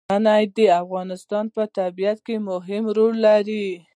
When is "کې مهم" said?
2.25-2.83